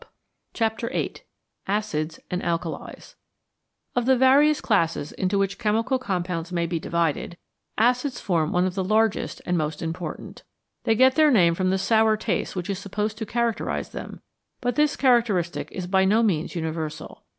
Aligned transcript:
81 0.03 0.09
CHAPTER 0.55 0.89
VIII 0.89 1.15
ACIDS 1.67 2.19
AND 2.31 2.41
ALKALIS 2.41 3.17
OF 3.95 4.07
the 4.07 4.17
various 4.17 4.59
classes 4.59 5.11
into 5.11 5.37
which 5.37 5.59
chemical 5.59 5.99
com 5.99 6.23
pounds 6.23 6.51
may 6.51 6.65
be 6.65 6.79
divided, 6.79 7.37
acids 7.77 8.19
form 8.19 8.51
one 8.51 8.65
of 8.65 8.73
the 8.73 8.83
largest 8.83 9.43
and 9.45 9.59
most 9.59 9.79
important. 9.79 10.41
They 10.85 10.95
get 10.95 11.13
their 11.13 11.29
name 11.29 11.53
from 11.53 11.69
the 11.69 11.77
sour 11.77 12.17
taste 12.17 12.55
which 12.55 12.67
is 12.71 12.79
supposed 12.79 13.19
to 13.19 13.27
characterise 13.27 13.89
them, 13.91 14.21
but 14.59 14.75
this 14.75 14.95
characteristic 14.95 15.71
is 15.71 15.85
by 15.85 16.05
no 16.05 16.23
means 16.23 16.55
universal. 16.55 17.23